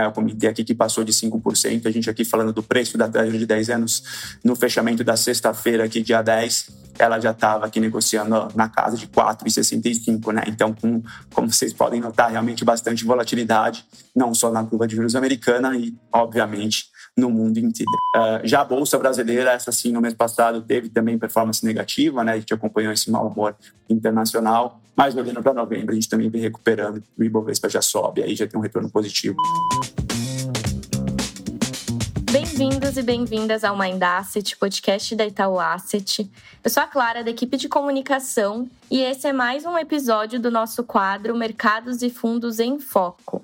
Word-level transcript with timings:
né, 0.00 0.06
eu 0.06 0.12
comentei 0.12 0.48
aqui 0.48 0.64
que 0.64 0.74
passou 0.74 1.04
de 1.04 1.12
5%, 1.12 1.86
a 1.86 1.90
gente 1.90 2.10
aqui 2.10 2.24
falando 2.24 2.52
do 2.52 2.62
preço 2.62 2.98
da 2.98 3.08
Treasury 3.08 3.38
de 3.38 3.46
10 3.46 3.70
anos 3.70 4.02
no 4.44 4.54
fechamento 4.54 5.02
da 5.02 5.16
sexta-feira, 5.16 5.84
aqui 5.84 6.02
dia 6.02 6.22
10, 6.22 6.70
ela 6.98 7.20
já 7.20 7.30
estava 7.30 7.66
aqui 7.66 7.80
negociando 7.80 8.48
na 8.54 8.68
casa 8.68 8.96
de 8.96 9.06
4,65, 9.06 10.32
né? 10.32 10.42
Então, 10.46 10.72
com, 10.72 11.02
como 11.32 11.52
vocês 11.52 11.72
podem 11.72 12.00
notar, 12.00 12.30
realmente 12.30 12.64
bastante 12.64 13.04
volatilidade, 13.04 13.84
não 14.14 14.34
só 14.34 14.50
na 14.50 14.64
curva 14.64 14.86
de 14.86 14.96
juros 14.96 15.14
americana 15.14 15.76
e, 15.76 15.94
obviamente, 16.12 16.86
no 17.16 17.30
mundo 17.30 17.58
inteiro. 17.58 17.90
Uh, 18.14 18.46
já 18.46 18.60
a 18.60 18.64
Bolsa 18.64 18.98
Brasileira, 18.98 19.52
essa 19.52 19.72
sim, 19.72 19.92
no 19.92 20.00
mês 20.00 20.14
passado, 20.14 20.60
teve 20.60 20.88
também 20.88 21.18
performance 21.18 21.64
negativa, 21.64 22.22
né? 22.22 22.32
A 22.32 22.38
gente 22.38 22.52
acompanhou 22.52 22.92
esse 22.92 23.10
mau 23.10 23.26
humor 23.26 23.54
internacional, 23.88 24.80
mas 24.94 25.14
olhando 25.14 25.42
para 25.42 25.54
novembro, 25.54 25.92
a 25.92 25.94
gente 25.94 26.08
também 26.08 26.28
vem 26.28 26.40
recuperando, 26.40 27.02
o 27.18 27.24
Ibovespa 27.24 27.68
já 27.68 27.82
sobe, 27.82 28.22
aí 28.22 28.34
já 28.34 28.46
tem 28.46 28.58
um 28.58 28.62
retorno 28.62 28.90
positivo. 28.90 29.36
Bem-vindos 32.30 32.96
e 32.96 33.02
bem-vindas 33.02 33.64
ao 33.64 33.78
Mind 33.78 34.02
Asset, 34.02 34.56
podcast 34.56 35.14
da 35.14 35.26
Itaú 35.26 35.58
Asset. 35.58 36.30
Eu 36.62 36.70
sou 36.70 36.82
a 36.82 36.86
Clara, 36.86 37.24
da 37.24 37.30
equipe 37.30 37.56
de 37.56 37.68
comunicação, 37.68 38.68
e 38.90 39.00
esse 39.00 39.26
é 39.26 39.32
mais 39.32 39.64
um 39.64 39.76
episódio 39.78 40.40
do 40.40 40.50
nosso 40.50 40.84
quadro 40.84 41.36
Mercados 41.36 42.02
e 42.02 42.10
Fundos 42.10 42.60
em 42.60 42.78
Foco 42.78 43.42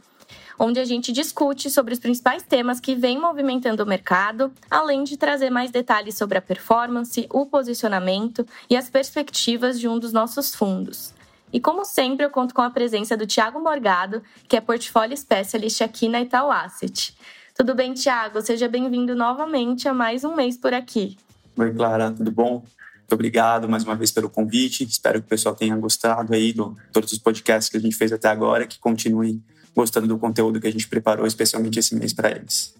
onde 0.58 0.78
a 0.78 0.84
gente 0.84 1.10
discute 1.10 1.68
sobre 1.68 1.92
os 1.92 1.98
principais 1.98 2.42
temas 2.42 2.78
que 2.78 2.94
vêm 2.94 3.18
movimentando 3.18 3.82
o 3.82 3.86
mercado, 3.86 4.52
além 4.70 5.02
de 5.02 5.16
trazer 5.16 5.50
mais 5.50 5.72
detalhes 5.72 6.16
sobre 6.16 6.38
a 6.38 6.42
performance, 6.42 7.26
o 7.30 7.46
posicionamento 7.46 8.46
e 8.70 8.76
as 8.76 8.88
perspectivas 8.88 9.80
de 9.80 9.88
um 9.88 9.98
dos 9.98 10.12
nossos 10.12 10.54
fundos. 10.54 11.12
E 11.52 11.60
como 11.60 11.84
sempre, 11.84 12.24
eu 12.24 12.30
conto 12.30 12.54
com 12.54 12.62
a 12.62 12.70
presença 12.70 13.16
do 13.16 13.26
Tiago 13.26 13.60
Morgado, 13.60 14.22
que 14.48 14.56
é 14.56 14.60
portfólio 14.60 15.16
specialist 15.16 15.82
aqui 15.82 16.08
na 16.08 16.22
Itaú 16.22 16.50
Asset. 16.50 17.14
Tudo 17.54 17.74
bem, 17.74 17.92
Tiago? 17.92 18.40
Seja 18.40 18.66
bem-vindo 18.66 19.14
novamente 19.14 19.86
a 19.86 19.92
mais 19.92 20.24
um 20.24 20.34
mês 20.34 20.56
por 20.56 20.72
aqui. 20.72 21.18
Oi, 21.56 21.74
Clara, 21.74 22.10
tudo 22.10 22.30
bom? 22.30 22.64
Muito 23.00 23.12
obrigado 23.12 23.68
mais 23.68 23.84
uma 23.84 23.94
vez 23.94 24.10
pelo 24.10 24.30
convite. 24.30 24.84
Espero 24.84 25.20
que 25.20 25.26
o 25.26 25.28
pessoal 25.28 25.54
tenha 25.54 25.76
gostado 25.76 26.32
aí 26.32 26.54
de 26.54 26.62
todos 26.90 27.12
os 27.12 27.18
podcasts 27.18 27.68
que 27.68 27.76
a 27.76 27.80
gente 27.80 27.94
fez 27.94 28.10
até 28.10 28.28
agora, 28.28 28.66
que 28.66 28.78
continue 28.78 29.42
gostando 29.76 30.06
do 30.06 30.18
conteúdo 30.18 30.58
que 30.58 30.66
a 30.66 30.72
gente 30.72 30.88
preparou 30.88 31.26
especialmente 31.26 31.78
esse 31.78 31.94
mês 31.94 32.14
para 32.14 32.30
eles. 32.30 32.74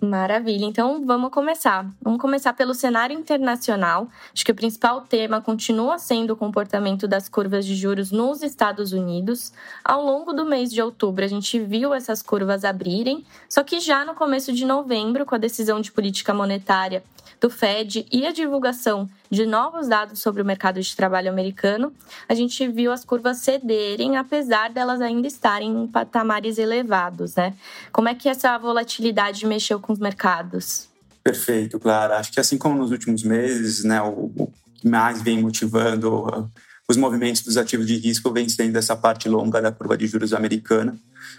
Maravilha. 0.00 0.64
Então 0.64 1.04
vamos 1.04 1.30
começar. 1.30 1.86
Vamos 2.00 2.20
começar 2.20 2.54
pelo 2.54 2.72
cenário 2.72 3.18
internacional. 3.18 4.08
Acho 4.32 4.44
que 4.44 4.50
o 4.50 4.54
principal 4.54 5.02
tema 5.02 5.42
continua 5.42 5.98
sendo 5.98 6.32
o 6.32 6.36
comportamento 6.36 7.06
das 7.06 7.28
curvas 7.28 7.66
de 7.66 7.74
juros 7.74 8.10
nos 8.10 8.42
Estados 8.42 8.94
Unidos. 8.94 9.52
Ao 9.84 10.02
longo 10.02 10.32
do 10.32 10.46
mês 10.46 10.72
de 10.72 10.80
outubro, 10.80 11.22
a 11.22 11.28
gente 11.28 11.58
viu 11.58 11.92
essas 11.92 12.22
curvas 12.22 12.64
abrirem, 12.64 13.26
só 13.46 13.62
que 13.62 13.78
já 13.78 14.02
no 14.04 14.14
começo 14.14 14.54
de 14.54 14.64
novembro, 14.64 15.26
com 15.26 15.34
a 15.34 15.38
decisão 15.38 15.82
de 15.82 15.92
política 15.92 16.32
monetária 16.32 17.04
do 17.38 17.50
Fed 17.50 18.06
e 18.10 18.26
a 18.26 18.32
divulgação 18.32 19.06
de 19.30 19.46
novos 19.46 19.88
dados 19.88 20.20
sobre 20.20 20.42
o 20.42 20.44
mercado 20.44 20.80
de 20.80 20.96
trabalho 20.96 21.30
americano, 21.30 21.92
a 22.28 22.34
gente 22.34 22.66
viu 22.66 22.90
as 22.90 23.04
curvas 23.04 23.38
cederem, 23.38 24.16
apesar 24.16 24.70
delas 24.70 25.00
ainda 25.00 25.28
estarem 25.28 25.84
em 25.84 25.86
patamares 25.86 26.58
elevados, 26.58 27.36
né? 27.36 27.54
Como 27.92 28.08
é 28.08 28.14
que 28.14 28.28
essa 28.28 28.58
volatilidade 28.58 29.46
mexeu 29.46 29.78
com 29.78 29.92
os 29.92 29.98
mercados? 29.98 30.88
Perfeito, 31.22 31.78
Clara. 31.78 32.18
Acho 32.18 32.32
que 32.32 32.40
assim 32.40 32.58
como 32.58 32.78
nos 32.78 32.90
últimos 32.90 33.22
meses, 33.22 33.84
né, 33.84 34.02
o, 34.02 34.32
o 34.36 34.52
que 34.74 34.88
mais 34.88 35.22
vem 35.22 35.40
motivando 35.40 36.50
os 36.90 36.96
movimentos 36.96 37.42
dos 37.42 37.56
ativos 37.56 37.86
de 37.86 37.96
risco 37.96 38.34
sendo 38.48 38.76
essa 38.76 38.96
parte 38.96 39.28
longa 39.28 39.62
da 39.62 39.70
curva 39.70 39.96
de 39.96 40.08
juros 40.08 40.32
americana. 40.32 40.98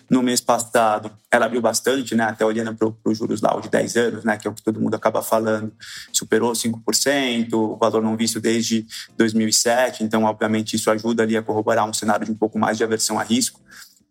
No 0.10 0.24
mês 0.24 0.40
passado, 0.40 1.12
ela 1.30 1.46
abriu 1.46 1.60
bastante, 1.60 2.16
né, 2.16 2.24
até 2.24 2.46
olhando 2.46 2.74
para 2.74 2.90
os 3.04 3.18
juros 3.18 3.42
lá 3.42 3.60
de 3.60 3.70
10 3.70 3.96
anos, 3.98 4.24
né, 4.24 4.38
que 4.38 4.48
é 4.48 4.50
o 4.50 4.54
que 4.54 4.64
todo 4.64 4.80
mundo 4.80 4.96
acaba 4.96 5.22
falando, 5.22 5.74
superou 6.14 6.54
5%, 6.54 7.52
o 7.54 7.76
valor 7.76 8.02
não 8.02 8.16
visto 8.16 8.40
desde 8.40 8.88
2007, 9.18 10.06
então, 10.06 10.24
obviamente, 10.24 10.78
isso 10.78 10.90
ajuda 10.90 11.24
ali 11.24 11.36
a 11.36 11.42
corroborar 11.42 11.86
um 11.86 11.94
cenário 11.94 12.26
de 12.26 12.32
um 12.32 12.36
pouco 12.36 12.58
mais 12.58 12.78
de 12.78 12.86
aversão 12.86 13.20
a 13.20 13.24
risco. 13.24 13.60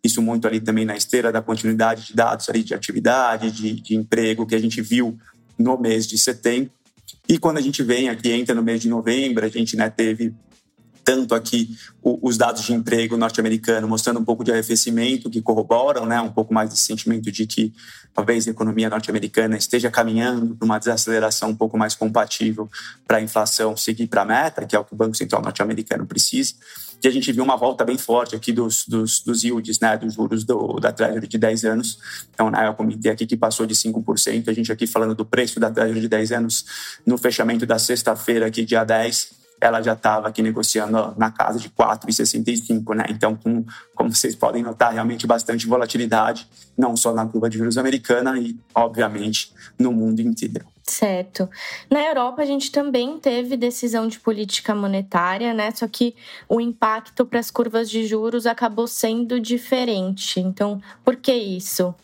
Isso 0.05 0.21
muito 0.21 0.47
ali 0.47 0.61
também 0.61 0.85
na 0.85 0.95
esteira 0.95 1.33
da 1.33 1.41
continuidade 1.41 2.09
de 2.09 2.15
dados 2.15 2.51
ali 2.51 2.63
de 2.63 2.75
atividade, 2.75 3.51
de, 3.51 3.81
de 3.81 3.97
emprego, 3.97 4.47
que 4.47 4.55
a 4.55 4.61
gente 4.61 4.83
viu 4.83 5.19
no 5.59 5.79
mês 5.79 6.07
de 6.07 6.19
setembro. 6.19 6.71
E 7.27 7.39
quando 7.39 7.57
a 7.57 7.63
gente 7.63 7.83
vem 7.83 8.11
aqui, 8.11 8.31
entra 8.31 8.55
no 8.55 8.63
mês 8.63 8.83
de 8.83 8.91
novembro, 8.91 9.43
a 9.43 9.49
gente 9.49 9.75
né, 9.75 9.89
teve 9.89 10.35
tanto 11.05 11.35
aqui 11.35 11.77
os 12.03 12.37
dados 12.37 12.63
de 12.63 12.73
emprego 12.73 13.17
norte-americano 13.17 13.87
mostrando 13.89 14.21
um 14.21 14.25
pouco 14.25 14.43
de 14.45 14.51
arrefecimento 14.51 15.29
que 15.29 15.43
corroboram, 15.43 16.07
né, 16.07 16.21
um 16.21 16.31
pouco 16.31 16.55
mais 16.55 16.71
desse 16.71 16.85
sentimento 16.85 17.31
de 17.31 17.47
que 17.47 17.73
talvez 18.15 18.47
a 18.47 18.51
economia 18.51 18.89
norte-americana 18.89 19.57
esteja 19.57 19.91
caminhando 19.91 20.55
para 20.57 20.65
uma 20.65 20.79
desaceleração 20.79 21.51
um 21.51 21.57
pouco 21.57 21.77
mais 21.77 21.95
compatível 21.95 22.69
para 23.07 23.19
a 23.19 23.21
inflação 23.21 23.77
seguir 23.77 24.07
para 24.07 24.23
a 24.23 24.25
meta, 24.25 24.65
que 24.65 24.75
é 24.75 24.79
o 24.79 24.85
que 24.85 24.95
o 24.95 24.97
Banco 24.97 25.17
Central 25.17 25.43
norte-americano 25.43 26.07
precisa. 26.07 26.55
E 27.03 27.09
a 27.09 27.11
gente 27.11 27.33
viu 27.33 27.43
uma 27.43 27.57
volta 27.57 27.83
bem 27.85 27.97
forte 27.97 28.37
aqui 28.37 28.53
dos, 28.53 28.87
dos, 28.87 29.21
dos 29.21 29.43
yields, 29.43 29.81
né, 29.81 29.97
dos 29.97 30.15
juros 30.15 30.45
do, 30.45 30.79
da 30.79 30.93
Treasury 30.93 31.27
de 31.27 31.39
10 31.39 31.65
anos. 31.65 31.99
Então, 32.33 32.51
né, 32.51 32.69
eu 32.69 32.75
comentei 32.75 33.11
aqui 33.11 33.27
que 33.27 33.37
passou 33.37 33.65
de 33.65 33.75
5%. 33.75 34.49
A 34.49 34.53
gente 34.53 34.71
aqui 34.71 34.87
falando 34.87 35.15
do 35.15 35.25
preço 35.25 35.59
da 35.59 35.71
Treasury 35.71 36.01
de 36.01 36.09
10 36.09 36.33
anos 36.33 36.65
no 37.07 37.17
fechamento 37.17 37.65
da 37.65 37.79
sexta-feira, 37.79 38.47
aqui 38.47 38.65
dia 38.65 38.85
10, 38.85 39.40
ela 39.61 39.83
já 39.83 39.93
estava 39.93 40.29
aqui 40.29 40.43
negociando 40.43 41.15
na 41.17 41.31
casa 41.31 41.59
de 41.59 41.69
4,65, 41.71 42.95
né? 42.95 43.05
Então, 43.11 43.37
com, 43.37 43.65
como 43.95 44.15
vocês 44.15 44.35
podem 44.35 44.63
notar, 44.63 44.93
realmente 44.93 45.27
bastante 45.27 45.67
volatilidade, 45.67 46.49
não 46.77 46.97
só 46.97 47.13
na 47.13 47.27
curva 47.27 47.51
de 47.51 47.59
juros 47.59 47.77
americana 47.77 48.39
e, 48.39 48.59
obviamente, 48.75 49.53
no 49.79 49.93
mundo 49.93 50.21
inteiro. 50.21 50.65
Certo. 50.83 51.49
Na 51.89 52.03
Europa, 52.03 52.43
a 52.43 52.47
gente 52.47 52.73
também 52.73 53.19
teve 53.19 53.57
decisão 53.57 54.09
de 54.09 54.19
política 54.19 54.75
monetária, 54.75 55.55
né? 55.55 55.71
Só 55.71 55.87
que 55.87 56.17
o 56.49 56.61
impacto 56.61 57.25
para 57.25 57.39
as 57.39 57.51
curvas 57.51 57.89
de 57.89 58.07
juros 58.07 58.47
acabou 58.47 58.89
sendo 58.89 59.39
diferente. 59.39 60.41
Então, 60.41 60.81
por 61.05 61.17
que 61.17 61.33
isso? 61.33 61.95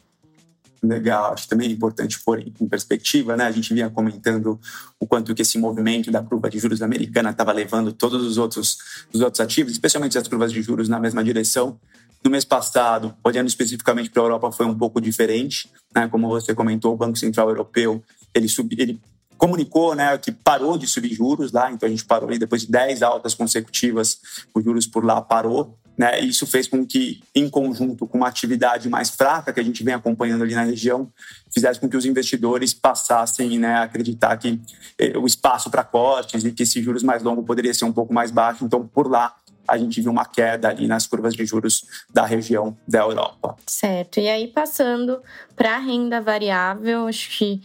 Legal, 0.86 1.32
acho 1.32 1.48
também 1.48 1.70
importante 1.70 2.18
pôr 2.24 2.40
em 2.40 2.68
perspectiva, 2.68 3.36
né? 3.36 3.44
A 3.44 3.50
gente 3.50 3.72
vinha 3.72 3.90
comentando 3.90 4.58
o 4.98 5.06
quanto 5.06 5.34
que 5.34 5.42
esse 5.42 5.58
movimento 5.58 6.10
da 6.10 6.22
curva 6.22 6.48
de 6.48 6.58
juros 6.58 6.82
americana 6.82 7.30
estava 7.30 7.52
levando 7.52 7.92
todos 7.92 8.24
os 8.24 8.38
outros, 8.38 8.78
os 9.12 9.20
outros 9.20 9.40
ativos, 9.40 9.72
especialmente 9.72 10.16
as 10.16 10.26
curvas 10.26 10.52
de 10.52 10.62
juros, 10.62 10.88
na 10.88 10.98
mesma 10.98 11.22
direção. 11.22 11.78
No 12.24 12.30
mês 12.30 12.44
passado, 12.44 13.14
olhando 13.22 13.46
especificamente 13.46 14.10
para 14.10 14.22
a 14.22 14.24
Europa, 14.24 14.50
foi 14.50 14.66
um 14.66 14.74
pouco 14.76 15.00
diferente, 15.00 15.70
né? 15.94 16.08
Como 16.08 16.28
você 16.28 16.54
comentou, 16.54 16.94
o 16.94 16.96
Banco 16.96 17.16
Central 17.16 17.48
Europeu 17.48 18.02
ele, 18.34 18.48
sub, 18.48 18.74
ele 18.78 19.00
comunicou 19.36 19.94
né, 19.94 20.16
que 20.18 20.32
parou 20.32 20.78
de 20.78 20.86
subir 20.86 21.12
juros 21.12 21.52
lá, 21.52 21.70
então 21.70 21.86
a 21.86 21.90
gente 21.90 22.04
parou 22.04 22.28
ali 22.28 22.38
depois 22.38 22.62
de 22.62 22.70
10 22.70 23.02
altas 23.02 23.34
consecutivas, 23.34 24.18
os 24.54 24.64
juros 24.64 24.86
por 24.86 25.04
lá 25.04 25.20
parou. 25.20 25.78
Né? 25.96 26.20
Isso 26.20 26.46
fez 26.46 26.68
com 26.68 26.86
que, 26.86 27.22
em 27.34 27.48
conjunto 27.48 28.06
com 28.06 28.18
uma 28.18 28.28
atividade 28.28 28.88
mais 28.88 29.10
fraca 29.10 29.52
que 29.52 29.60
a 29.60 29.62
gente 29.62 29.82
vem 29.82 29.94
acompanhando 29.94 30.42
ali 30.42 30.54
na 30.54 30.64
região, 30.64 31.10
fizesse 31.52 31.80
com 31.80 31.88
que 31.88 31.96
os 31.96 32.04
investidores 32.04 32.74
passassem 32.74 33.58
né, 33.58 33.74
a 33.76 33.82
acreditar 33.84 34.36
que 34.36 34.60
eh, 34.98 35.16
o 35.16 35.26
espaço 35.26 35.70
para 35.70 35.82
cortes 35.82 36.44
e 36.44 36.52
que 36.52 36.64
esse 36.64 36.82
juros 36.82 37.02
mais 37.02 37.22
longo 37.22 37.42
poderia 37.42 37.72
ser 37.72 37.86
um 37.86 37.92
pouco 37.92 38.12
mais 38.12 38.30
baixo. 38.30 38.64
Então, 38.64 38.86
por 38.86 39.10
lá, 39.10 39.34
a 39.66 39.76
gente 39.76 40.00
viu 40.00 40.12
uma 40.12 40.24
queda 40.24 40.68
ali 40.68 40.86
nas 40.86 41.06
curvas 41.06 41.34
de 41.34 41.44
juros 41.44 41.86
da 42.12 42.24
região 42.24 42.76
da 42.86 43.00
Europa. 43.00 43.56
Certo. 43.66 44.20
E 44.20 44.28
aí, 44.28 44.48
passando 44.48 45.20
para 45.56 45.76
a 45.76 45.78
renda 45.78 46.20
variável, 46.20 47.08
acho 47.08 47.36
que 47.36 47.62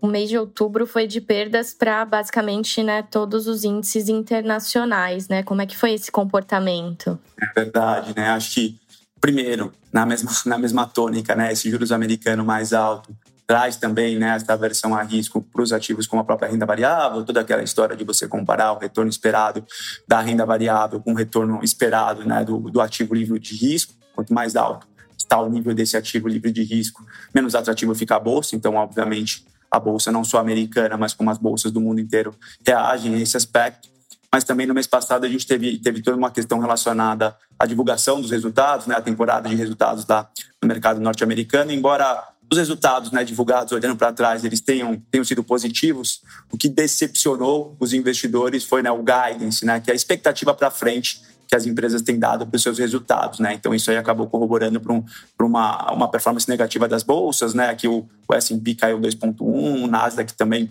o 0.00 0.06
mês 0.06 0.28
de 0.28 0.38
outubro 0.38 0.86
foi 0.86 1.06
de 1.06 1.20
perdas 1.20 1.72
para 1.72 2.04
basicamente 2.04 2.82
né, 2.82 3.02
todos 3.02 3.46
os 3.46 3.64
índices 3.64 4.08
internacionais, 4.08 5.28
né? 5.28 5.42
Como 5.42 5.60
é 5.60 5.66
que 5.66 5.76
foi 5.76 5.92
esse 5.92 6.10
comportamento? 6.10 7.18
É 7.40 7.60
verdade, 7.60 8.14
né? 8.16 8.28
Acho 8.30 8.54
que, 8.54 8.80
primeiro, 9.20 9.72
na 9.92 10.06
mesma, 10.06 10.30
na 10.46 10.58
mesma 10.58 10.86
tônica, 10.86 11.34
né? 11.34 11.52
Esse 11.52 11.70
juros 11.70 11.90
americano 11.90 12.44
mais 12.44 12.72
alto 12.72 13.14
traz 13.48 13.76
também 13.76 14.18
né, 14.18 14.36
essa 14.36 14.54
versão 14.58 14.94
a 14.94 15.02
risco 15.02 15.40
para 15.40 15.62
os 15.62 15.72
ativos 15.72 16.06
como 16.06 16.20
a 16.20 16.24
própria 16.24 16.50
renda 16.50 16.66
variável, 16.66 17.24
toda 17.24 17.40
aquela 17.40 17.62
história 17.62 17.96
de 17.96 18.04
você 18.04 18.28
comparar 18.28 18.74
o 18.74 18.78
retorno 18.78 19.08
esperado 19.08 19.64
da 20.06 20.20
renda 20.20 20.44
variável 20.44 21.00
com 21.00 21.12
o 21.12 21.16
retorno 21.16 21.58
esperado 21.62 22.26
né, 22.26 22.44
do, 22.44 22.58
do 22.58 22.78
ativo 22.78 23.14
livre 23.14 23.38
de 23.38 23.56
risco. 23.56 23.94
Quanto 24.14 24.34
mais 24.34 24.54
alto 24.54 24.86
está 25.16 25.40
o 25.40 25.48
nível 25.48 25.74
desse 25.74 25.96
ativo 25.96 26.28
livre 26.28 26.52
de 26.52 26.62
risco, 26.62 27.04
menos 27.34 27.54
atrativo 27.54 27.94
fica 27.94 28.16
a 28.16 28.20
bolsa. 28.20 28.54
Então, 28.54 28.74
obviamente, 28.74 29.46
a 29.70 29.78
bolsa 29.78 30.10
não 30.10 30.24
só 30.24 30.38
americana, 30.38 30.96
mas 30.96 31.14
como 31.14 31.30
as 31.30 31.38
bolsas 31.38 31.70
do 31.70 31.80
mundo 31.80 32.00
inteiro 32.00 32.34
reagem 32.66 33.14
a 33.14 33.18
esse 33.18 33.36
aspecto. 33.36 33.88
Mas 34.30 34.44
também 34.44 34.66
no 34.66 34.74
mês 34.74 34.86
passado 34.86 35.24
a 35.24 35.28
gente 35.28 35.46
teve, 35.46 35.78
teve 35.78 36.02
toda 36.02 36.16
uma 36.16 36.30
questão 36.30 36.58
relacionada 36.58 37.34
à 37.58 37.66
divulgação 37.66 38.20
dos 38.20 38.30
resultados, 38.30 38.86
né, 38.86 38.94
a 38.94 39.00
temporada 39.00 39.48
de 39.48 39.54
resultados 39.54 40.06
lá 40.06 40.28
no 40.60 40.68
mercado 40.68 41.00
norte-americano. 41.00 41.72
Embora 41.72 42.28
os 42.50 42.58
resultados 42.58 43.10
né, 43.10 43.24
divulgados, 43.24 43.72
olhando 43.72 43.96
para 43.96 44.12
trás, 44.12 44.44
eles 44.44 44.60
tenham, 44.60 45.00
tenham 45.10 45.24
sido 45.24 45.42
positivos, 45.42 46.22
o 46.50 46.56
que 46.56 46.68
decepcionou 46.68 47.76
os 47.78 47.92
investidores 47.92 48.64
foi 48.64 48.82
né, 48.82 48.90
o 48.90 49.02
guidance, 49.02 49.64
né, 49.64 49.80
que 49.80 49.90
é 49.90 49.92
a 49.92 49.96
expectativa 49.96 50.54
para 50.54 50.70
frente 50.70 51.22
que 51.48 51.56
as 51.56 51.66
empresas 51.66 52.02
têm 52.02 52.18
dado 52.18 52.46
para 52.46 52.56
os 52.56 52.62
seus 52.62 52.78
resultados, 52.78 53.40
né? 53.40 53.54
Então 53.54 53.74
isso 53.74 53.90
aí 53.90 53.96
acabou 53.96 54.26
corroborando 54.28 54.78
para 54.80 54.92
um, 54.92 55.02
uma, 55.40 55.92
uma 55.92 56.08
performance 56.10 56.48
negativa 56.48 56.86
das 56.86 57.02
bolsas, 57.02 57.54
né? 57.54 57.70
Aqui 57.70 57.88
o, 57.88 58.06
o 58.28 58.34
S&P 58.34 58.74
caiu 58.74 59.00
2.1, 59.00 59.40
o 59.40 59.86
Nasdaq 59.86 60.34
também 60.34 60.70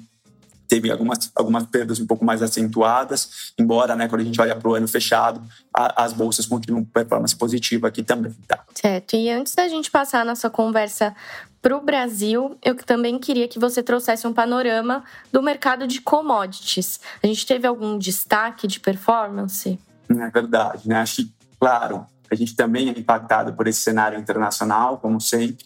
teve 0.67 0.91
algumas, 0.91 1.31
algumas 1.33 1.65
perdas 1.65 1.99
um 1.99 2.05
pouco 2.05 2.25
mais 2.25 2.43
acentuadas, 2.43 3.53
embora, 3.57 3.95
né, 3.95 4.07
quando 4.07 4.21
a 4.21 4.23
gente 4.25 4.39
olha 4.39 4.55
para 4.55 4.69
o 4.69 4.75
ano 4.75 4.87
fechado, 4.87 5.41
a, 5.73 6.03
as 6.03 6.11
bolsas 6.13 6.45
continuam 6.45 6.83
com 6.83 6.91
performance 6.91 7.35
positiva 7.35 7.87
aqui 7.87 8.03
também. 8.03 8.35
Tá? 8.47 8.63
Certo. 8.75 9.15
E 9.15 9.29
antes 9.29 9.55
da 9.55 9.67
gente 9.67 9.89
passar 9.89 10.21
a 10.21 10.25
nossa 10.25 10.49
conversa 10.49 11.15
para 11.61 11.75
o 11.75 11.81
Brasil, 11.81 12.57
eu 12.63 12.75
também 12.75 13.17
queria 13.17 13.47
que 13.47 13.57
você 13.57 13.81
trouxesse 13.81 14.27
um 14.27 14.33
panorama 14.33 15.03
do 15.31 15.41
mercado 15.41 15.87
de 15.87 16.01
commodities. 16.01 16.99
A 17.23 17.27
gente 17.27 17.45
teve 17.45 17.65
algum 17.65 17.97
destaque 17.97 18.67
de 18.67 18.79
performance? 18.79 19.79
É 20.09 20.29
verdade, 20.29 20.87
né? 20.87 20.95
Acho 20.95 21.17
que, 21.17 21.33
claro, 21.59 22.05
a 22.29 22.35
gente 22.35 22.55
também 22.55 22.89
é 22.89 22.97
impactado 22.97 23.53
por 23.53 23.67
esse 23.67 23.81
cenário 23.81 24.19
internacional, 24.19 24.97
como 24.97 25.19
sempre, 25.19 25.65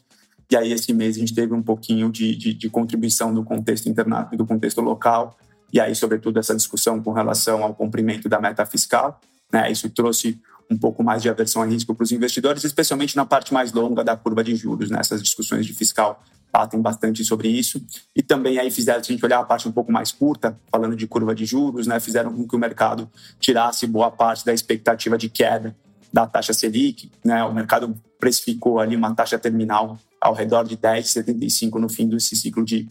e 0.51 0.57
aí, 0.57 0.73
esse 0.73 0.93
mês, 0.93 1.15
a 1.15 1.19
gente 1.19 1.33
teve 1.33 1.53
um 1.53 1.63
pouquinho 1.63 2.11
de, 2.11 2.35
de, 2.35 2.53
de 2.53 2.69
contribuição 2.69 3.33
do 3.33 3.41
contexto 3.41 3.88
interno, 3.88 4.27
do 4.33 4.45
contexto 4.45 4.81
local, 4.81 5.38
e 5.71 5.79
aí, 5.79 5.95
sobretudo, 5.95 6.39
essa 6.39 6.53
discussão 6.53 7.01
com 7.01 7.13
relação 7.13 7.63
ao 7.63 7.73
cumprimento 7.73 8.27
da 8.27 8.38
meta 8.41 8.65
fiscal. 8.65 9.21
Né? 9.51 9.71
Isso 9.71 9.89
trouxe 9.89 10.41
um 10.69 10.77
pouco 10.77 11.01
mais 11.01 11.21
de 11.21 11.29
aversão 11.29 11.61
a 11.61 11.65
risco 11.65 11.95
para 11.95 12.03
os 12.03 12.11
investidores, 12.11 12.65
especialmente 12.65 13.15
na 13.15 13.25
parte 13.25 13.53
mais 13.53 13.71
longa 13.71 14.03
da 14.03 14.17
curva 14.17 14.43
de 14.43 14.53
juros. 14.53 14.89
Né? 14.89 14.97
Essas 14.99 15.23
discussões 15.23 15.65
de 15.65 15.73
fiscal 15.73 16.21
batem 16.51 16.81
bastante 16.81 17.24
sobre 17.24 17.48
isso. 17.48 17.81
E 18.15 18.21
também 18.21 18.59
aí 18.59 18.69
fizeram, 18.69 19.03
se 19.03 19.12
a 19.12 19.13
gente 19.13 19.25
olhar 19.25 19.39
a 19.39 19.44
parte 19.44 19.68
um 19.68 19.71
pouco 19.71 19.92
mais 19.92 20.12
curta, 20.12 20.57
falando 20.69 20.95
de 20.95 21.07
curva 21.07 21.33
de 21.33 21.45
juros, 21.45 21.88
né? 21.88 22.00
fizeram 22.00 22.33
com 22.33 22.48
que 22.48 22.56
o 22.56 22.59
mercado 22.59 23.09
tirasse 23.39 23.88
boa 23.88 24.12
parte 24.12 24.45
da 24.45 24.53
expectativa 24.53 25.18
de 25.18 25.30
queda 25.30 25.75
da 26.12 26.27
taxa 26.27 26.53
Selic. 26.53 27.12
Né? 27.24 27.44
O 27.44 27.53
mercado 27.53 27.95
precificou 28.19 28.80
ali 28.80 28.95
uma 28.95 29.15
taxa 29.15 29.39
terminal 29.39 29.98
ao 30.19 30.33
redor 30.33 30.63
de 30.63 30.77
10,75 30.77 31.80
no 31.80 31.89
fim 31.89 32.07
desse 32.07 32.36
ciclo 32.36 32.63
de, 32.65 32.88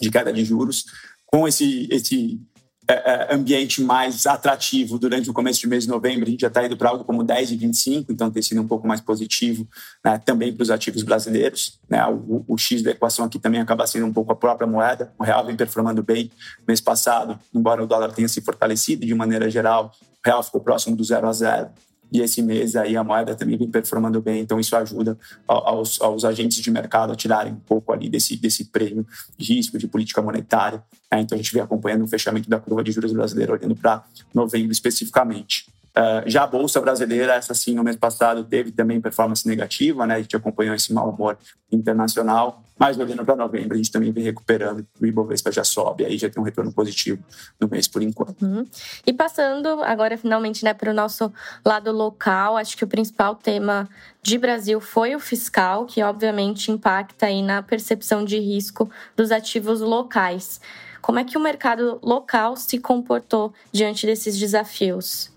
de 0.00 0.10
queda 0.10 0.32
de 0.32 0.44
juros. 0.44 0.86
Com 1.26 1.46
esse, 1.46 1.86
esse 1.90 2.40
é 2.86 3.34
ambiente 3.34 3.82
mais 3.82 4.26
atrativo 4.26 4.98
durante 4.98 5.30
o 5.30 5.32
começo 5.32 5.60
de 5.60 5.66
mês 5.66 5.84
de 5.84 5.90
novembro, 5.90 6.26
a 6.26 6.30
gente 6.30 6.42
já 6.42 6.48
está 6.48 6.64
indo 6.64 6.76
para 6.76 6.90
algo 6.90 7.04
como 7.04 7.24
10,25, 7.24 8.06
então 8.10 8.30
tem 8.30 8.42
sido 8.42 8.60
um 8.60 8.66
pouco 8.66 8.86
mais 8.86 9.00
positivo 9.00 9.66
né, 10.04 10.18
também 10.18 10.52
para 10.52 10.62
os 10.62 10.70
ativos 10.70 11.02
brasileiros. 11.02 11.78
Né? 11.88 12.04
O, 12.06 12.44
o, 12.46 12.58
X 12.58 12.82
da 12.82 12.90
equação 12.90 13.24
aqui 13.24 13.38
também 13.38 13.60
acaba 13.60 13.86
sendo 13.86 14.06
um 14.06 14.12
pouco 14.12 14.32
a 14.32 14.36
própria 14.36 14.66
moeda. 14.66 15.12
O 15.18 15.24
real 15.24 15.46
vem 15.46 15.56
performando 15.56 16.02
bem 16.02 16.30
mês 16.66 16.80
passado, 16.80 17.38
embora 17.54 17.82
o 17.82 17.86
dólar 17.86 18.12
tenha 18.12 18.28
se 18.28 18.40
fortalecido 18.42 19.06
de 19.06 19.14
maneira 19.14 19.48
geral, 19.48 19.92
o 20.02 20.28
real 20.28 20.42
ficou 20.42 20.60
próximo 20.60 20.94
do 20.94 21.04
zero 21.04 21.26
a 21.26 21.32
zero. 21.32 21.68
E 22.14 22.20
esse 22.20 22.40
mês 22.40 22.76
aí 22.76 22.96
a 22.96 23.02
moeda 23.02 23.34
também 23.34 23.58
vem 23.58 23.68
performando 23.68 24.22
bem, 24.22 24.40
então 24.40 24.60
isso 24.60 24.76
ajuda 24.76 25.18
aos, 25.48 26.00
aos 26.00 26.24
agentes 26.24 26.58
de 26.58 26.70
mercado 26.70 27.12
a 27.12 27.16
tirarem 27.16 27.52
um 27.52 27.58
pouco 27.58 27.92
ali 27.92 28.08
desse, 28.08 28.36
desse 28.36 28.66
prêmio 28.66 29.04
de 29.36 29.52
risco 29.52 29.76
de 29.76 29.88
política 29.88 30.22
monetária. 30.22 30.80
Né? 31.10 31.22
Então 31.22 31.34
a 31.34 31.42
gente 31.42 31.52
vem 31.52 31.60
acompanhando 31.60 32.04
o 32.04 32.06
fechamento 32.06 32.48
da 32.48 32.60
curva 32.60 32.84
de 32.84 32.92
juros 32.92 33.12
brasileira, 33.12 33.54
olhando 33.54 33.74
para 33.74 34.04
novembro 34.32 34.70
especificamente. 34.70 35.73
Uh, 35.96 36.28
já 36.28 36.42
a 36.42 36.46
Bolsa 36.46 36.80
Brasileira, 36.80 37.34
essa 37.34 37.54
sim, 37.54 37.74
no 37.74 37.84
mês 37.84 37.94
passado, 37.94 38.42
teve 38.42 38.72
também 38.72 39.00
performance 39.00 39.46
negativa, 39.46 40.04
né? 40.04 40.16
A 40.16 40.20
gente 40.20 40.34
acompanhou 40.34 40.74
esse 40.74 40.92
mau 40.92 41.08
humor 41.08 41.38
internacional, 41.70 42.64
mas 42.76 42.98
olhando 42.98 43.24
para 43.24 43.36
novembro, 43.36 43.74
a 43.74 43.76
gente 43.76 43.92
também 43.92 44.10
vem 44.10 44.24
recuperando, 44.24 44.84
o 45.00 45.06
Ibovespa 45.06 45.52
já 45.52 45.62
sobe, 45.62 46.04
aí 46.04 46.18
já 46.18 46.28
tem 46.28 46.42
um 46.42 46.44
retorno 46.44 46.72
positivo 46.72 47.22
no 47.60 47.68
mês 47.68 47.86
por 47.86 48.02
enquanto. 48.02 48.42
Uhum. 48.42 48.66
E 49.06 49.12
passando 49.12 49.68
agora 49.84 50.18
finalmente 50.18 50.64
né, 50.64 50.74
para 50.74 50.90
o 50.90 50.94
nosso 50.94 51.32
lado 51.64 51.92
local, 51.92 52.56
acho 52.56 52.76
que 52.76 52.82
o 52.82 52.88
principal 52.88 53.36
tema 53.36 53.88
de 54.20 54.36
Brasil 54.36 54.80
foi 54.80 55.14
o 55.14 55.20
fiscal, 55.20 55.86
que 55.86 56.02
obviamente 56.02 56.72
impacta 56.72 57.26
aí 57.26 57.40
na 57.40 57.62
percepção 57.62 58.24
de 58.24 58.38
risco 58.40 58.90
dos 59.16 59.30
ativos 59.30 59.80
locais. 59.80 60.60
Como 61.00 61.20
é 61.20 61.24
que 61.24 61.38
o 61.38 61.40
mercado 61.40 62.00
local 62.02 62.56
se 62.56 62.78
comportou 62.78 63.52
diante 63.70 64.06
desses 64.06 64.36
desafios? 64.36 65.33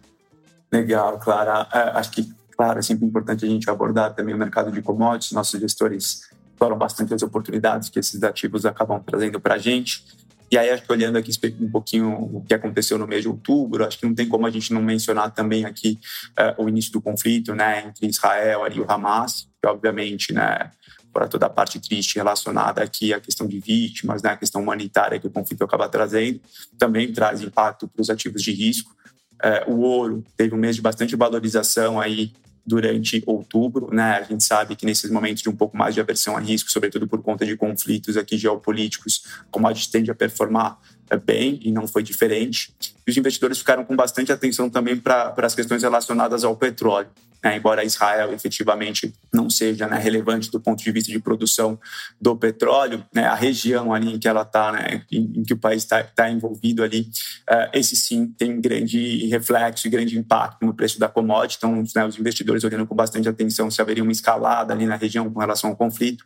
Legal, 0.71 1.17
Clara. 1.19 1.67
É, 1.73 1.97
acho 1.97 2.11
que, 2.11 2.31
claro, 2.55 2.79
é 2.79 2.81
sempre 2.81 3.05
importante 3.05 3.45
a 3.45 3.47
gente 3.47 3.69
abordar 3.69 4.13
também 4.13 4.35
o 4.35 4.37
mercado 4.37 4.71
de 4.71 4.81
commodities. 4.81 5.31
Nossos 5.31 5.59
gestores 5.59 6.29
exploram 6.49 6.77
bastante 6.77 7.13
as 7.13 7.21
oportunidades 7.21 7.89
que 7.89 7.99
esses 7.99 8.21
ativos 8.23 8.65
acabam 8.65 9.01
trazendo 9.01 9.39
para 9.39 9.55
a 9.55 9.57
gente. 9.57 10.03
E 10.49 10.57
aí, 10.57 10.69
acho 10.69 10.83
que 10.83 10.91
olhando 10.91 11.17
aqui 11.17 11.31
um 11.59 11.69
pouquinho 11.69 12.13
o 12.13 12.43
que 12.47 12.53
aconteceu 12.53 12.97
no 12.97 13.05
mês 13.05 13.21
de 13.21 13.27
outubro, 13.27 13.85
acho 13.85 13.99
que 13.99 14.05
não 14.05 14.15
tem 14.15 14.27
como 14.29 14.45
a 14.45 14.49
gente 14.49 14.73
não 14.73 14.81
mencionar 14.81 15.31
também 15.31 15.65
aqui 15.65 15.99
uh, 16.39 16.63
o 16.63 16.69
início 16.69 16.91
do 16.93 17.01
conflito 17.01 17.53
né, 17.53 17.85
entre 17.85 18.07
Israel 18.07 18.61
e 18.71 18.79
o 18.79 18.85
Hamas, 18.89 19.47
que 19.61 19.67
obviamente, 19.67 20.33
né, 20.33 20.71
para 21.11 21.27
toda 21.27 21.47
a 21.47 21.49
parte 21.49 21.81
triste 21.81 22.15
relacionada 22.15 22.81
aqui 22.81 23.13
à 23.13 23.19
questão 23.19 23.45
de 23.45 23.59
vítimas, 23.59 24.21
né, 24.21 24.31
a 24.31 24.37
questão 24.37 24.61
humanitária 24.61 25.19
que 25.19 25.27
o 25.27 25.31
conflito 25.31 25.63
acaba 25.63 25.89
trazendo, 25.89 26.39
também 26.77 27.11
traz 27.11 27.41
impacto 27.41 27.87
para 27.87 28.01
os 28.01 28.09
ativos 28.09 28.41
de 28.41 28.51
risco. 28.51 28.95
É, 29.41 29.65
o 29.67 29.79
ouro 29.79 30.23
teve 30.35 30.53
um 30.55 30.57
mês 30.57 30.75
de 30.75 30.81
bastante 30.81 31.15
valorização 31.15 31.99
aí 31.99 32.31
durante 32.65 33.23
outubro, 33.25 33.89
né? 33.93 34.17
A 34.17 34.23
gente 34.23 34.43
sabe 34.43 34.75
que 34.75 34.85
nesses 34.85 35.09
momentos 35.09 35.41
de 35.41 35.49
um 35.49 35.55
pouco 35.55 35.77
mais 35.77 35.95
de 35.95 36.01
aversão 36.01 36.35
a 36.35 36.39
risco, 36.39 36.69
sobretudo 36.69 37.07
por 37.07 37.21
conta 37.21 37.45
de 37.45 37.55
conflitos 37.55 38.17
aqui 38.17 38.37
geopolíticos, 38.37 39.23
a 39.41 39.45
commodity 39.49 39.89
tende 39.89 40.11
a 40.11 40.15
performar 40.15 40.77
bem 41.15 41.59
e 41.63 41.71
não 41.71 41.87
foi 41.87 42.03
diferente. 42.03 42.73
E 43.05 43.11
os 43.11 43.15
investidores 43.15 43.59
ficaram 43.59 43.85
com 43.85 43.95
bastante 43.95 44.31
atenção 44.31 44.69
também 44.69 44.97
para 44.97 45.33
as 45.37 45.55
questões 45.55 45.83
relacionadas 45.83 46.43
ao 46.43 46.57
petróleo. 46.57 47.09
Né? 47.43 47.57
Embora 47.57 47.83
Israel 47.83 48.33
efetivamente 48.33 49.13
não 49.33 49.49
seja 49.49 49.87
né, 49.87 49.97
relevante 49.97 50.51
do 50.51 50.59
ponto 50.59 50.83
de 50.83 50.91
vista 50.91 51.11
de 51.11 51.19
produção 51.19 51.79
do 52.19 52.35
petróleo, 52.35 53.05
né, 53.13 53.25
a 53.25 53.35
região 53.35 53.93
ali 53.93 54.15
em 54.15 54.19
que 54.19 54.27
ela 54.27 54.41
está, 54.41 54.71
né, 54.71 55.03
em, 55.11 55.31
em, 55.37 55.43
que 55.43 55.53
o 55.53 55.57
país 55.57 55.83
está 55.83 56.03
tá 56.03 56.29
envolvido 56.29 56.83
ali, 56.83 57.01
uh, 57.49 57.69
esse 57.73 57.95
sim 57.95 58.27
tem 58.27 58.59
grande 58.59 59.27
reflexo 59.27 59.87
e 59.87 59.89
grande 59.89 60.17
impacto 60.17 60.65
no 60.65 60.73
preço 60.73 60.99
da 60.99 61.07
commodity. 61.07 61.57
Então, 61.57 61.83
né, 61.95 62.05
os 62.05 62.17
investidores 62.17 62.63
olhando 62.63 62.85
com 62.85 62.95
bastante 62.95 63.29
atenção 63.29 63.69
se 63.69 63.81
haveria 63.81 64.03
uma 64.03 64.11
escalada 64.11 64.73
ali 64.73 64.85
na 64.85 64.95
região 64.95 65.31
com 65.31 65.39
relação 65.39 65.69
ao 65.69 65.75
conflito, 65.75 66.23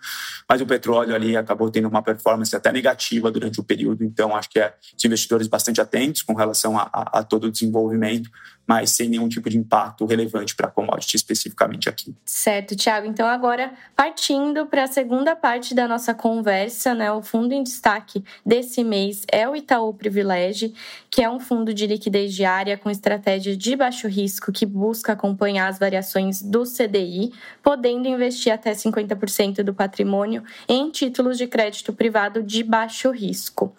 mas 0.47 0.61
o 0.61 0.65
petróleo 0.65 1.13
ali 1.13 1.35
acabou 1.35 1.69
tendo 1.69 1.87
uma 1.87 2.01
performance 2.01 2.55
até 2.55 2.71
negativa 2.71 3.29
durante 3.31 3.59
o 3.59 3.63
período. 3.63 4.03
Então, 4.03 4.35
acho 4.35 4.49
que 4.49 4.59
é 4.59 4.70
os 4.97 5.05
investidores 5.05 5.47
bastante 5.47 5.81
atentos 5.81 6.21
com 6.21 6.33
relação 6.33 6.77
a, 6.77 6.89
a, 6.91 7.19
a 7.19 7.23
todo 7.23 7.45
o 7.45 7.51
desenvolvimento 7.51 8.29
mas 8.71 8.91
sem 8.91 9.09
nenhum 9.09 9.27
tipo 9.27 9.49
de 9.49 9.57
impacto 9.57 10.05
relevante 10.05 10.55
para 10.55 10.67
a 10.67 10.71
commodity 10.71 11.17
especificamente 11.17 11.89
aqui. 11.89 12.15
Certo, 12.23 12.73
Thiago. 12.73 13.05
Então, 13.05 13.27
agora, 13.27 13.73
partindo 13.97 14.65
para 14.65 14.83
a 14.83 14.87
segunda 14.87 15.35
parte 15.35 15.75
da 15.75 15.89
nossa 15.89 16.13
conversa, 16.13 16.93
né, 16.93 17.11
o 17.11 17.21
fundo 17.21 17.53
em 17.53 17.63
destaque 17.63 18.23
desse 18.45 18.81
mês 18.81 19.23
é 19.29 19.45
o 19.47 19.57
Itaú 19.57 19.93
Privilege, 19.93 20.73
que 21.09 21.21
é 21.21 21.29
um 21.29 21.39
fundo 21.39 21.73
de 21.73 21.85
liquidez 21.85 22.33
diária 22.33 22.77
com 22.77 22.89
estratégia 22.89 23.57
de 23.57 23.75
baixo 23.75 24.07
risco 24.07 24.53
que 24.53 24.65
busca 24.65 25.11
acompanhar 25.11 25.67
as 25.67 25.77
variações 25.77 26.41
do 26.41 26.63
CDI, 26.63 27.33
podendo 27.61 28.07
investir 28.07 28.53
até 28.53 28.71
50% 28.71 29.63
do 29.63 29.73
patrimônio 29.73 30.43
em 30.67 30.89
títulos 30.89 31.37
de 31.37 31.45
crédito 31.45 31.91
privado 31.91 32.41
de 32.41 32.63
baixo 32.63 33.11
risco. 33.11 33.75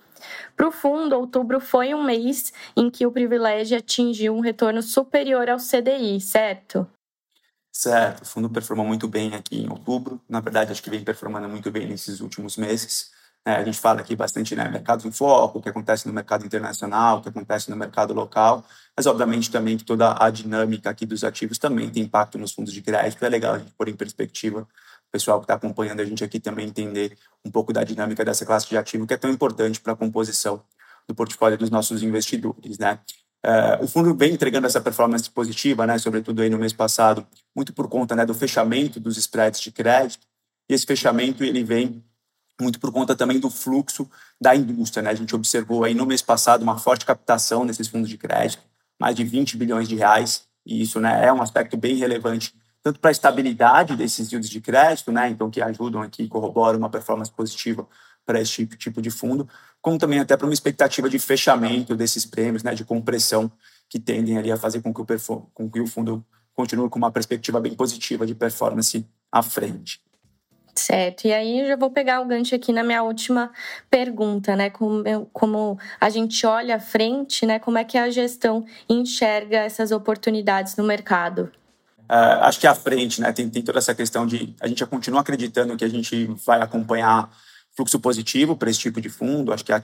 Para 0.57 0.69
o 0.69 0.73
fundo, 0.73 1.17
outubro 1.17 1.61
foi 1.61 1.95
um 1.95 2.03
mês 2.03 2.53
em 2.77 2.91
que 2.91 3.07
o 3.07 3.13
privilégio 3.13 3.79
atingiu 3.79 4.35
um 4.35 4.41
retorno 4.41 4.83
superior 4.83 5.49
ao 5.49 5.59
CDI, 5.59 6.21
certo? 6.21 6.87
Certo, 7.75 8.23
o 8.23 8.27
fundo 8.27 8.51
performou 8.51 8.85
muito 8.85 9.09
bem 9.09 9.35
aqui 9.35 9.63
em 9.63 9.71
outubro. 9.71 10.21
Na 10.29 10.41
verdade, 10.41 10.73
acho 10.73 10.83
que 10.83 10.91
vem 10.91 11.03
performando 11.03 11.49
muito 11.49 11.71
bem 11.71 11.87
nesses 11.87 12.21
últimos 12.21 12.57
meses. 12.57 13.11
É, 13.45 13.57
a 13.57 13.65
gente 13.65 13.81
fala 13.81 14.01
aqui 14.01 14.15
bastante, 14.15 14.55
né, 14.55 14.69
mercados 14.69 15.05
em 15.05 15.11
foco, 15.11 15.59
o 15.59 15.63
que 15.63 15.69
acontece 15.69 16.07
no 16.07 16.15
mercado 16.15 16.47
internacional, 16.47 17.19
o 17.19 17.23
que 17.23 17.29
acontece 17.29 17.69
no 17.71 17.77
mercado 17.77 18.15
local, 18.15 18.65
mas 18.97 19.05
obviamente 19.07 19.51
também 19.51 19.77
que 19.77 19.85
toda 19.85 20.15
a 20.25 20.31
dinâmica 20.31 20.89
aqui 20.91 21.05
dos 21.05 21.25
ativos 21.25 21.59
também 21.59 21.91
tem 21.91 22.05
impacto 22.05 22.39
nos 22.39 22.53
fundos 22.53 22.73
de 22.73 22.81
crédito. 22.81 23.25
É 23.25 23.29
legal 23.29 23.55
a 23.55 23.59
gente 23.59 23.73
pôr 23.73 23.89
em 23.89 23.97
perspectiva 23.97 24.69
pessoal 25.13 25.39
que 25.39 25.45
está 25.45 25.55
acompanhando 25.55 26.01
a 26.01 26.05
gente 26.05 26.25
aqui 26.25 26.41
também 26.41 26.67
entender 26.67 27.17
um 27.45 27.51
pouco 27.51 27.73
da 27.73 27.85
dinâmica 27.85 28.25
dessa 28.25 28.47
classe 28.47 28.69
de 28.69 28.77
ativo 28.77 29.07
que 29.07 29.13
é 29.13 29.19
tão 29.19 29.31
importante 29.31 29.79
para 29.81 29.93
a 29.93 29.97
composição 29.97 30.63
do 31.07 31.15
portfólio 31.15 31.59
dos 31.59 31.71
nossos 31.71 32.03
investidores, 32.03 32.79
né? 32.79 32.99
Uh, 33.45 33.85
o 33.85 33.89
fundo 33.89 34.15
vem 34.15 34.33
entregando 34.33 34.69
essa 34.69 34.81
performance 34.81 35.29
positiva, 35.29 35.85
né, 35.85 35.99
sobretudo 35.99 36.43
aí 36.43 36.49
no 36.49 36.59
mês 36.59 36.73
passado, 36.73 37.27
muito 37.55 37.73
por 37.73 37.89
conta 37.89 38.15
né, 38.15 38.25
do 38.25 38.33
fechamento 38.33 39.01
dos 39.01 39.17
spreads 39.17 39.61
de 39.61 39.73
crédito. 39.73 40.25
E 40.71 40.75
esse 40.75 40.87
fechamento 40.87 41.43
ele 41.43 41.65
vem 41.65 42.05
muito 42.61 42.79
por 42.79 42.93
conta 42.93 43.17
também 43.17 43.41
do 43.41 43.51
fluxo 43.51 44.09
da 44.41 44.55
indústria. 44.55 45.03
Né? 45.03 45.11
A 45.11 45.15
gente 45.15 45.35
observou 45.35 45.83
aí 45.83 45.93
no 45.93 46.07
mês 46.07 46.23
passado 46.23 46.63
uma 46.63 46.79
forte 46.79 47.05
captação 47.05 47.65
nesses 47.65 47.89
fundos 47.89 48.09
de 48.09 48.17
crédito, 48.17 48.63
mais 49.01 49.17
de 49.17 49.25
20 49.25 49.57
bilhões 49.57 49.89
de 49.89 49.97
reais, 49.97 50.47
e 50.65 50.81
isso 50.81 51.01
né, 51.01 51.27
é 51.27 51.33
um 51.33 51.43
aspecto 51.43 51.77
bem 51.77 51.97
relevante 51.97 52.55
tanto 52.83 52.99
para 52.99 53.11
a 53.11 53.13
estabilidade 53.13 53.97
desses 53.97 54.31
yields 54.31 54.51
de 54.51 54.61
crédito, 54.61 55.13
né, 55.13 55.31
então 55.31 55.51
que 55.51 55.63
ajudam 55.63 56.03
aqui, 56.03 56.27
corroboram 56.29 56.79
uma 56.79 56.91
performance 56.91 57.31
positiva 57.31 57.87
para 58.27 58.41
esse 58.41 58.53
tipo, 58.53 58.77
tipo 58.77 59.03
de 59.03 59.11
fundo, 59.11 59.49
como 59.81 59.99
também 59.99 60.21
até 60.21 60.37
para 60.37 60.47
uma 60.47 60.55
expectativa 60.55 61.09
de 61.09 61.19
fechamento 61.19 61.97
desses 61.97 62.25
prêmios, 62.25 62.63
né, 62.63 62.75
de 62.75 62.85
compressão 62.85 63.51
que 63.89 63.99
tendem 63.99 64.39
ali 64.39 64.51
a 64.51 64.57
fazer 64.57 64.81
com 64.81 64.93
que 64.93 65.01
o, 65.01 65.07
com 65.53 65.71
que 65.71 65.81
o 65.81 65.87
fundo 65.87 66.25
continue 66.55 66.89
com 66.89 66.99
uma 66.99 67.11
perspectiva 67.11 67.61
bem 67.61 67.75
positiva 67.75 68.27
de 68.27 68.35
performance 68.35 69.07
à 69.31 69.43
frente. 69.43 70.01
Certo, 70.75 71.27
e 71.27 71.33
aí 71.33 71.67
já 71.67 71.77
vou 71.77 71.91
pegar 71.91 72.23
o 72.23 72.27
gancho 72.27 72.55
aqui 72.55 72.73
na 72.73 72.83
minha 72.83 73.03
última 73.03 73.53
pergunta, 73.91 74.57
né? 74.57 74.71
Como, 74.71 75.05
como 75.31 75.79
a 76.01 76.09
gente 76.09 76.47
olha 76.47 76.77
à 76.77 76.81
frente, 76.81 77.45
né? 77.45 77.59
Como 77.59 77.77
é 77.77 77.85
que 77.85 77.99
a 77.99 78.09
gestão 78.09 78.65
enxerga 78.89 79.59
essas 79.59 79.93
oportunidades 79.93 80.75
no 80.77 80.85
mercado? 80.85 81.53
Uh, 82.13 82.45
acho 82.45 82.61
que 82.61 82.67
à 82.67 82.75
frente, 82.75 83.23
né? 83.23 83.33
Tem, 83.33 83.49
tem 83.49 83.63
toda 83.63 83.79
essa 83.79 83.95
questão 83.95 84.27
de 84.27 84.55
a 84.61 84.69
gente 84.69 84.85
continua 84.85 85.23
acreditando 85.23 85.75
que 85.79 85.85
a 85.85 85.89
gente 85.89 86.27
vai 86.45 86.61
acompanhar 86.61 87.31
fluxo 87.75 87.99
positivo 87.99 88.55
para 88.55 88.69
esse 88.69 88.81
tipo 88.81 89.01
de 89.01 89.09
fundo. 89.09 89.51
Acho 89.51 89.65
que 89.65 89.73
a, 89.73 89.81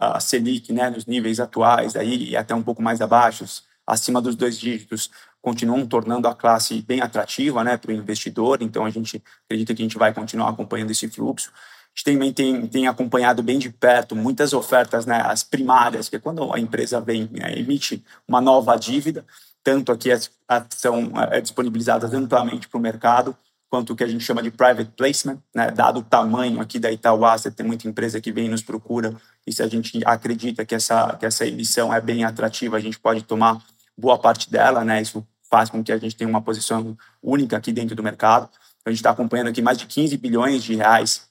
a, 0.00 0.16
a 0.16 0.20
Selic, 0.20 0.72
né, 0.72 0.90
nos 0.90 1.06
níveis 1.06 1.38
atuais 1.38 1.94
aí 1.94 2.30
e 2.30 2.36
até 2.36 2.52
um 2.52 2.64
pouco 2.64 2.82
mais 2.82 3.00
abaixo, 3.00 3.44
acima 3.86 4.20
dos 4.20 4.34
dois 4.34 4.58
dígitos, 4.58 5.08
continuam 5.40 5.86
tornando 5.86 6.26
a 6.26 6.34
classe 6.34 6.82
bem 6.82 7.00
atrativa 7.00 7.62
né, 7.62 7.76
para 7.76 7.92
o 7.92 7.94
investidor, 7.94 8.60
então 8.60 8.84
a 8.84 8.90
gente 8.90 9.22
acredita 9.44 9.72
que 9.72 9.80
a 9.80 9.84
gente 9.84 9.96
vai 9.96 10.12
continuar 10.12 10.48
acompanhando 10.48 10.90
esse 10.90 11.08
fluxo. 11.08 11.52
A 11.54 11.90
gente 11.94 12.04
também 12.04 12.32
tem, 12.32 12.66
tem 12.66 12.88
acompanhado 12.88 13.40
bem 13.40 13.56
de 13.56 13.70
perto 13.70 14.16
muitas 14.16 14.52
ofertas, 14.52 15.06
né, 15.06 15.22
as 15.24 15.44
primárias, 15.44 16.08
que 16.08 16.16
é 16.16 16.18
quando 16.18 16.52
a 16.52 16.58
empresa 16.58 17.00
vem, 17.00 17.30
né, 17.32 17.56
emite 17.56 18.04
uma 18.26 18.40
nova 18.40 18.74
dívida, 18.76 19.24
tanto 19.68 19.92
aqui 19.92 20.10
as, 20.10 20.30
as 20.48 20.64
são 20.76 21.12
é, 21.30 21.42
disponibilizadas 21.42 22.14
amplamente 22.14 22.66
para 22.66 22.78
o 22.78 22.80
mercado, 22.80 23.36
quanto 23.68 23.92
o 23.92 23.96
que 23.96 24.02
a 24.02 24.06
gente 24.06 24.24
chama 24.24 24.42
de 24.42 24.50
private 24.50 24.90
placement, 24.96 25.36
né? 25.54 25.70
dado 25.70 26.00
o 26.00 26.02
tamanho 26.02 26.58
aqui 26.58 26.78
da 26.78 26.90
Itaúá, 26.90 27.36
você 27.36 27.50
tem 27.50 27.66
muita 27.66 27.86
empresa 27.86 28.18
que 28.18 28.32
vem 28.32 28.46
e 28.46 28.48
nos 28.48 28.62
procura, 28.62 29.14
e 29.46 29.52
se 29.52 29.62
a 29.62 29.68
gente 29.68 30.00
acredita 30.06 30.64
que 30.64 30.74
essa, 30.74 31.14
que 31.16 31.26
essa 31.26 31.46
emissão 31.46 31.92
é 31.92 32.00
bem 32.00 32.24
atrativa, 32.24 32.78
a 32.78 32.80
gente 32.80 32.98
pode 32.98 33.24
tomar 33.24 33.62
boa 33.94 34.18
parte 34.18 34.50
dela, 34.50 34.82
né? 34.86 35.02
isso 35.02 35.22
faz 35.50 35.68
com 35.68 35.84
que 35.84 35.92
a 35.92 35.98
gente 35.98 36.16
tenha 36.16 36.30
uma 36.30 36.40
posição 36.40 36.96
única 37.22 37.58
aqui 37.58 37.70
dentro 37.70 37.94
do 37.94 38.02
mercado. 38.02 38.48
A 38.86 38.90
gente 38.90 39.00
está 39.00 39.10
acompanhando 39.10 39.48
aqui 39.48 39.60
mais 39.60 39.76
de 39.76 39.84
15 39.84 40.16
bilhões 40.16 40.64
de 40.64 40.76
reais 40.76 41.28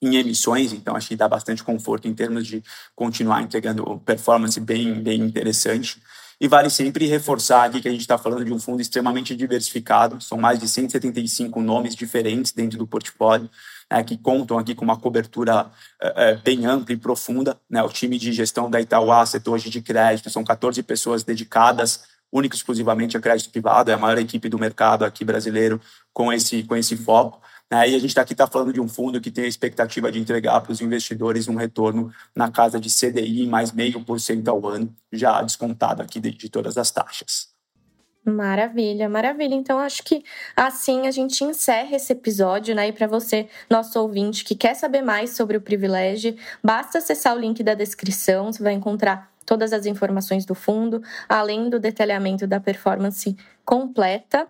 em 0.00 0.14
emissões, 0.14 0.72
então 0.72 0.94
acho 0.94 1.08
que 1.08 1.16
dá 1.16 1.28
bastante 1.28 1.64
conforto 1.64 2.06
em 2.06 2.14
termos 2.14 2.46
de 2.46 2.62
continuar 2.94 3.42
entregando 3.42 4.00
performance 4.04 4.60
bem, 4.60 5.02
bem 5.02 5.20
interessante. 5.20 6.00
E 6.42 6.48
vale 6.48 6.68
sempre 6.68 7.06
reforçar 7.06 7.62
aqui 7.62 7.80
que 7.80 7.86
a 7.86 7.90
gente 7.92 8.00
está 8.00 8.18
falando 8.18 8.44
de 8.44 8.52
um 8.52 8.58
fundo 8.58 8.82
extremamente 8.82 9.36
diversificado, 9.36 10.20
são 10.20 10.36
mais 10.36 10.58
de 10.58 10.68
175 10.68 11.62
nomes 11.62 11.94
diferentes 11.94 12.50
dentro 12.50 12.76
do 12.76 12.84
portfólio, 12.84 13.48
né, 13.88 14.02
que 14.02 14.18
contam 14.18 14.58
aqui 14.58 14.74
com 14.74 14.84
uma 14.84 14.98
cobertura 14.98 15.70
é, 16.00 16.34
bem 16.34 16.66
ampla 16.66 16.92
e 16.92 16.96
profunda. 16.96 17.56
Né, 17.70 17.80
o 17.80 17.88
time 17.88 18.18
de 18.18 18.32
gestão 18.32 18.68
da 18.68 18.80
Itaú 18.80 19.12
Asset 19.12 19.48
hoje 19.48 19.70
de 19.70 19.80
crédito 19.80 20.30
são 20.30 20.42
14 20.42 20.82
pessoas 20.82 21.22
dedicadas 21.22 22.02
única 22.32 22.56
e 22.56 22.58
exclusivamente 22.58 23.16
a 23.16 23.20
crédito 23.20 23.50
privado, 23.50 23.92
é 23.92 23.94
a 23.94 23.98
maior 23.98 24.18
equipe 24.18 24.48
do 24.48 24.58
mercado 24.58 25.04
aqui 25.04 25.24
brasileiro 25.24 25.80
com 26.12 26.32
esse, 26.32 26.64
com 26.64 26.74
esse 26.74 26.96
foco. 26.96 27.40
Né? 27.72 27.88
E 27.88 27.94
a 27.94 27.98
gente 27.98 28.10
está 28.10 28.20
aqui 28.20 28.34
tá 28.34 28.46
falando 28.46 28.70
de 28.70 28.80
um 28.82 28.86
fundo 28.86 29.18
que 29.18 29.30
tem 29.30 29.44
a 29.44 29.48
expectativa 29.48 30.12
de 30.12 30.18
entregar 30.18 30.60
para 30.60 30.72
os 30.72 30.82
investidores 30.82 31.48
um 31.48 31.54
retorno 31.54 32.12
na 32.36 32.50
casa 32.50 32.78
de 32.78 32.90
CDI 32.90 33.46
mais 33.46 33.72
meio 33.72 34.04
por 34.04 34.20
cento 34.20 34.48
ao 34.48 34.68
ano, 34.68 34.94
já 35.10 35.40
descontado 35.40 36.02
aqui 36.02 36.20
de, 36.20 36.32
de 36.32 36.50
todas 36.50 36.76
as 36.76 36.90
taxas. 36.90 37.50
Maravilha, 38.26 39.08
maravilha. 39.08 39.54
Então 39.54 39.78
acho 39.78 40.02
que 40.04 40.22
assim 40.54 41.06
a 41.06 41.10
gente 41.10 41.42
encerra 41.42 41.96
esse 41.96 42.12
episódio, 42.12 42.74
né? 42.74 42.88
E 42.88 42.92
para 42.92 43.06
você, 43.06 43.48
nosso 43.70 43.98
ouvinte 43.98 44.44
que 44.44 44.54
quer 44.54 44.74
saber 44.74 45.00
mais 45.00 45.30
sobre 45.30 45.56
o 45.56 45.60
privilégio, 45.60 46.36
basta 46.62 46.98
acessar 46.98 47.34
o 47.34 47.40
link 47.40 47.62
da 47.62 47.72
descrição, 47.72 48.52
você 48.52 48.62
vai 48.62 48.74
encontrar 48.74 49.32
todas 49.46 49.72
as 49.72 49.86
informações 49.86 50.44
do 50.44 50.54
fundo, 50.54 51.02
além 51.26 51.70
do 51.70 51.80
detalhamento 51.80 52.46
da 52.46 52.60
performance 52.60 53.34
completa. 53.64 54.46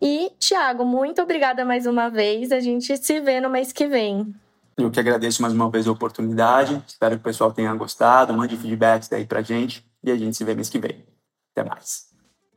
E, 0.00 0.30
Tiago, 0.38 0.84
muito 0.84 1.20
obrigada 1.22 1.64
mais 1.64 1.86
uma 1.86 2.08
vez. 2.08 2.52
A 2.52 2.60
gente 2.60 2.96
se 2.96 3.20
vê 3.20 3.40
no 3.40 3.50
mês 3.50 3.72
que 3.72 3.86
vem. 3.86 4.34
Eu 4.76 4.90
que 4.90 5.00
agradeço 5.00 5.42
mais 5.42 5.52
uma 5.52 5.68
vez 5.68 5.88
a 5.88 5.92
oportunidade. 5.92 6.82
Espero 6.86 7.16
que 7.16 7.20
o 7.20 7.24
pessoal 7.24 7.52
tenha 7.52 7.74
gostado. 7.74 8.32
Mande 8.32 8.56
feedbacks 8.56 9.12
aí 9.12 9.26
pra 9.26 9.42
gente 9.42 9.84
e 10.04 10.10
a 10.10 10.16
gente 10.16 10.36
se 10.36 10.44
vê 10.44 10.54
mês 10.54 10.68
que 10.68 10.78
vem. 10.78 11.04
Até 11.52 11.68
mais. 11.68 12.08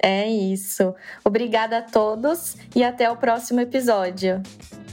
É 0.04 0.28
isso. 0.28 0.96
Obrigada 1.24 1.80
a 1.80 1.82
todos 1.82 2.58
e 2.76 2.84
até 2.84 3.10
o 3.10 3.16
próximo 3.16 3.60
episódio. 3.60 4.42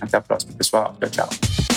Até 0.00 0.16
a 0.16 0.20
próxima, 0.20 0.52
pessoal. 0.54 0.94
Tchau, 1.00 1.10
tchau. 1.10 1.67